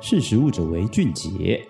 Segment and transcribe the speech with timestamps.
[0.00, 1.60] 识时务者为俊杰。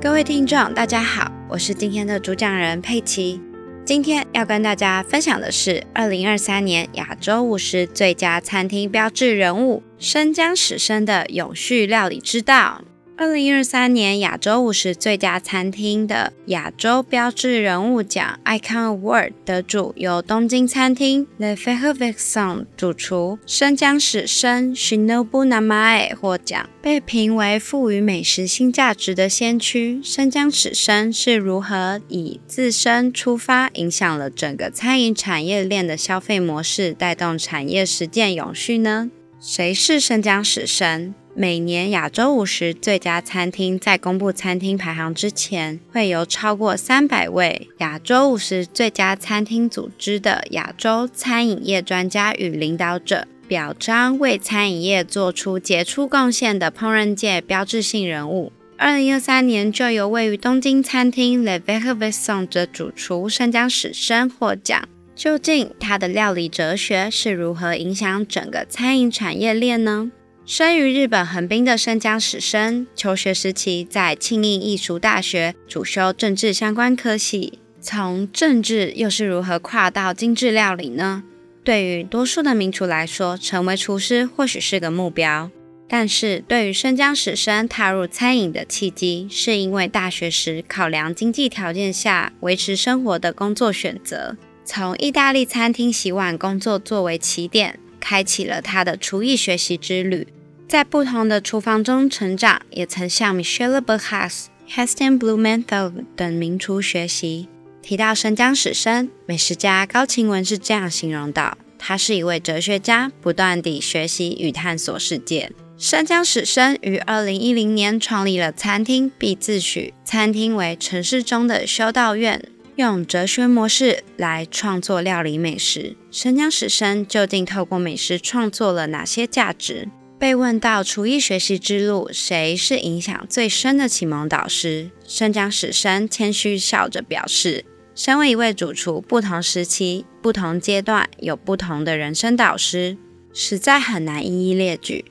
[0.00, 3.40] 各位听众，大家好，我是今天的主讲人佩奇。
[3.82, 12.82] 今天要跟大家分享的是二零二三年亚洲五十最佳餐厅标志人物生姜史生的永续料理之道。
[13.16, 26.68] 二零二三年亚洲五十最佳餐厅的亚洲标志人物奖 （Icon Award） 得主由东京餐厅 Le Fève-Vicomte 主厨生姜史生 Shinobu Namae 获奖。
[26.82, 39.12] 被评为赋予美食新价值的先驱，生姜史生是如何以自身出发，影响了整个餐饮产业链的消费模式，带动产业实践永续呢？
[39.40, 41.14] 谁是生姜史生？
[41.36, 58.52] 每年亚洲五十最佳餐厅在公布餐厅排行之前，会由超过三百位亚洲五十最佳餐厅组织的亚洲餐饮业专家与领导者，表彰为餐饮业做出杰出贡献的烹饪界标志性人物。
[58.76, 64.88] 二零二三年就由位于东京餐厅 Le Fève-Vicomte 的主厨生姜史生获奖。
[65.16, 70.10] 究竟他的料理哲学是如何影响整个餐饮产业链呢？
[70.46, 77.60] 生于日本横滨的生姜史生，求学时期在庆应义塾大学主修政治相关科系。
[77.80, 81.22] 从政治又是如何跨到精致料理呢？
[81.64, 85.50] 对于多数的名厨来说，成为厨师或许是个目标，
[85.88, 97.80] 但是对于生姜史生踏入餐饮的契机，是因为大学时考量经济条件下维持生活的工作选择，从意大利餐厅洗碗工作作为起点。
[98.00, 100.28] 开启了他的厨艺学习之旅，
[100.68, 107.48] 在不同的厨房中成长，也曾向 Michelle Bauhaus、Heston Blumenthal 等名厨学习。
[107.82, 115.52] 提到生姜史生，美食家高晴文是这样形容的：他是一位哲学家，不断地学习与探索世界。
[115.76, 122.42] 生姜史生于二零一零年创立了餐厅，并自诩餐厅为城市中的修道院。
[122.76, 129.88] 用哲学模式来创作料理美食，生姜史生究竟透过美食创作了哪些价值？
[130.24, 134.90] 被问到厨艺学习之路，谁是影响最深的启蒙导师？
[135.06, 142.96] 生姜史生谦虚笑着表示，身为一位主厨，不同时期、不同阶段有不同的人生导师，
[143.34, 145.04] 实在很难一一列举。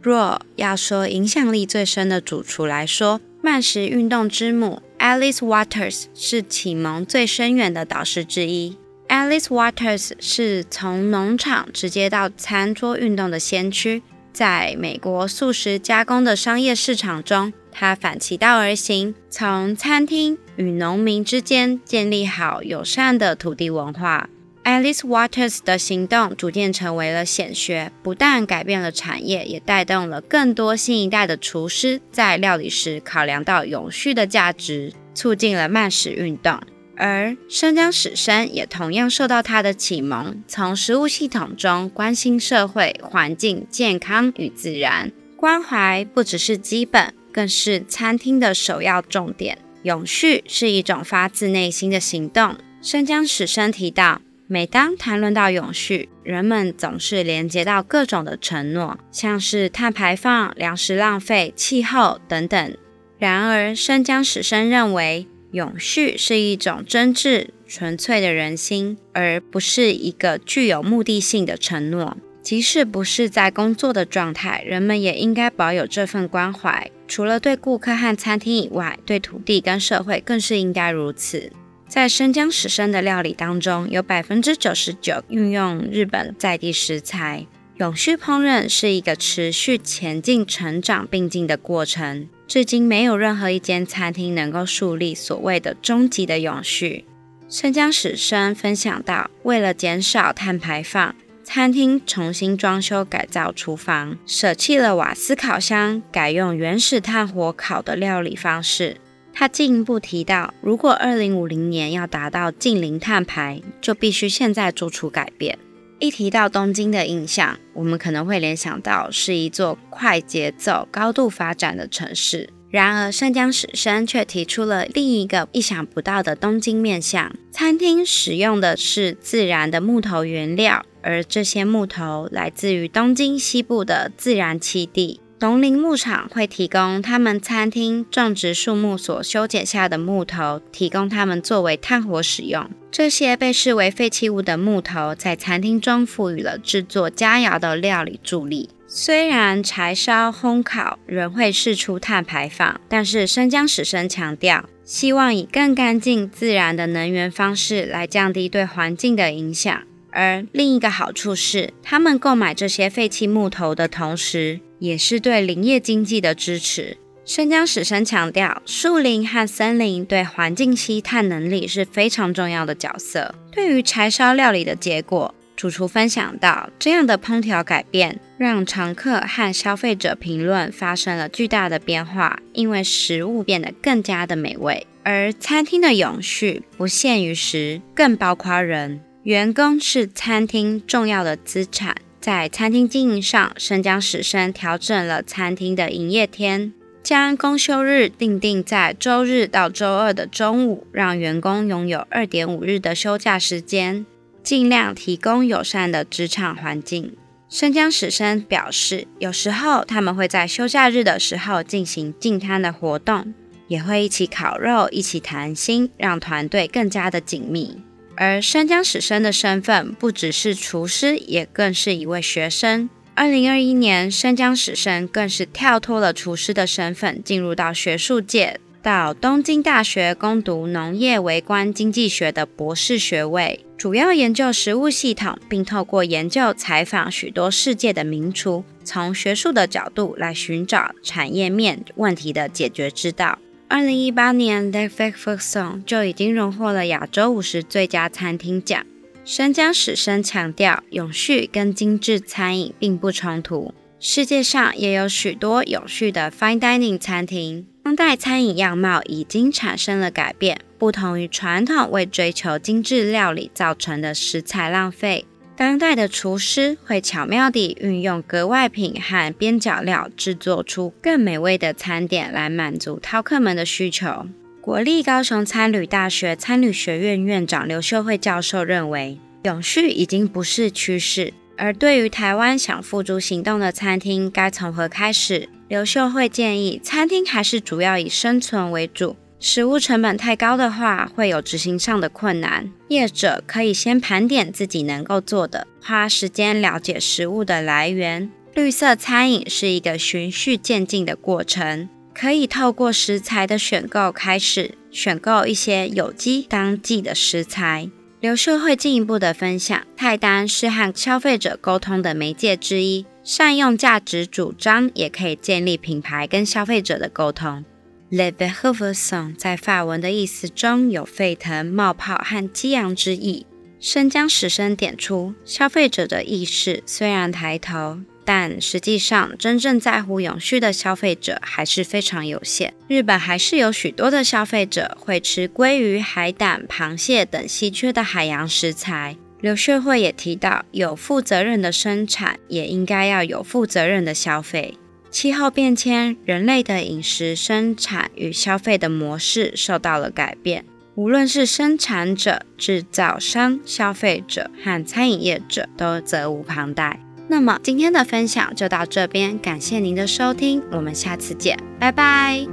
[0.00, 8.76] 若要说影响力最深的主厨来说，慢食运动之母 Alice Waters 是启蒙最深远的导师之一。
[9.08, 24.28] Alice Waters 是从农场直接到餐桌运动的先驱，在美国速食加工的商业市场中，他反其道而行，从餐厅与农民之间建立好友善的土地文化。
[24.62, 36.60] Alice Waters 的行动逐渐成为了显学，不但改变了产业，也带动了更多新一代的厨师在料理时考量到永续的价值，促进了慢食运动。
[37.00, 49.58] 而生姜史生也同样受到他的启蒙，从食物系统中关心社会、环境、健康与自然，关怀不只是基本，更是餐厅的首要重点。
[49.82, 52.56] 永续是一种发自内心的行动。
[52.82, 54.20] 生姜史生提到。
[54.52, 62.76] 每当谈论到永续，人们总是连接到各种的承诺，像是碳排放、粮食浪费、气候等等。
[63.16, 72.16] 然而，生姜史生认为，永续是一种真挚、纯粹的人心，而不是一个具有目的性的承诺。
[72.42, 76.90] 即使不是在工作的状态，人们也应该保有这份关怀。
[77.06, 81.52] 除了对顾客和餐厅以外，对土地跟社会更是应该如此。
[81.86, 87.46] 在生姜食生的料理当中，有百分之九十九运用日本在地食材。
[87.78, 92.28] 永续烹饪是一个持续前进、成长并进的过程。
[92.50, 97.04] 至今，没有任何一间餐厅能够树立所谓的终极的永续。
[97.48, 108.96] 生姜史生分享到，为了减少碳排放，餐厅重新装修改造厨房，舍弃了瓦斯烤箱，改用原始炭火烤的料理方式。
[109.32, 115.56] 他进一步提到，如果二零五零年要达到净零碳排，就必须现在做出改变。
[116.00, 122.48] 一提到东京的印象，我们可能会联想到是一座快节奏、高度发展的城市。
[122.70, 135.20] 然而，生姜史生却提出了另一个意想不到的东京面向：餐厅使用的是自然的木头原料，而这些木头来自于东京西部的自然栖地。
[135.40, 142.68] 农林牧场会提供他们餐厅种植树木所修剪下的木头，提供他们作为炭火使用。
[142.90, 148.68] 这些被视为废弃物的木头，在餐厅中赋予了制作佳肴的料理助力。
[148.86, 159.74] 虽然柴烧烘烤仍会释出碳排放，但是生姜史生强调，希望以更干净自然的能源方式来降低对环境的影响。
[160.12, 166.96] 而另一个好处是，他们购买这些废弃木头的同时，也是对林业经济的支持。
[167.24, 173.32] 生姜史生强调，树林和森林对环境吸碳能力是非常重要的角色。
[173.52, 184.84] 对于柴烧料理的结果，主厨分享到，这样的烹调改变让常客和消费者评论发生了巨大的变化，因为食物变得更加的美味。
[185.04, 189.00] 而餐厅的永续不限于食，更包括人。
[189.22, 191.94] 员工是餐厅重要的资产。
[192.20, 204.04] 在餐厅经营上，生姜史生调整了餐厅的营业天，将公休日定定在周日到周二的中午，让员工拥有二点五日的休假时间，
[204.42, 207.16] 尽量提供友善的职场环境。
[207.48, 213.32] 生姜史生表示，有时候他们会在休假日的时候进行进餐的活动，
[213.66, 217.78] 也会一起烤肉、一起谈心，让团队更加的紧密。
[218.22, 222.90] 而生姜史生的身份不只是厨师，也更是一位学生。
[223.14, 243.38] 二零二一年，生姜史生更是跳脱了厨师的身份，进入到学术界，到东京大学攻读农业微观经济学的博士学位，主要研究食物系统，并透过研究采访许多世界的名厨，从学术的角度来寻找产业面问题的解决之道。
[243.72, 248.84] 二零一八年，Le Vec Food Song 就已经荣获了亚洲五十最佳餐厅奖。
[249.24, 253.72] 生姜史生强调，永续跟精致餐饮并不冲突。
[254.00, 257.64] 世界上也有许多永续的 Fine Dining 餐厅。
[257.84, 265.26] 当代餐饮样貌已经产生了改变，不同于传统为追求精致料理造成的食材浪费。
[265.60, 274.26] 当代的厨师会巧妙地运用格外品和边角料，制作出更美味的餐点来满足饕客们的需求。
[274.62, 281.34] 国立高雄餐旅大学餐旅学院院长刘秀慧教授认为，永续已经不是趋势。
[281.58, 285.50] 而对于台湾想付诸行动的餐厅，该从何开始？
[285.68, 289.14] 刘秀慧建议，餐厅还是主要以生存为主。
[289.42, 292.70] 食物成本太高的话，会有执行上的困难。
[292.88, 298.30] 业者可以先盘点自己能够做的，花时间了解食物的来源。
[298.54, 307.88] 绿色餐饮是一个循序渐进的过程，可以透过食材的选购开始，选购一些有机当季的食材。
[308.20, 317.64] 刘秀会进一步的分享，菜单是和消费者沟通的媒介之一，善用价值主张，也可以建立品牌跟消费者的沟通。
[318.10, 323.46] Le Verheuvel 在法文的意思中有沸腾、冒泡和激昂之意。
[323.78, 332.74] 生姜史生点出，消费者的意识虽然抬头，但实际上真正在乎永续的消费者还是非常有限。
[332.88, 339.16] 日本还是有许多的消费者会吃鲑鱼、海胆、螃蟹等稀缺的海洋食材。
[339.40, 344.74] 刘学会也提到，有负责任的生产，也应该要有负责任的消费。
[345.10, 350.64] 气候变迁，人类的饮食生产与消费的模式受到了改变。
[350.94, 357.00] 无论是生产者、制造商、消费者和餐饮业者，都责无旁贷。
[357.28, 362.46] 那么今天的分享就到这边，感谢您的收听，我们下次见，拜拜。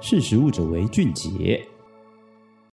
[0.00, 1.64] 识食物者为俊杰。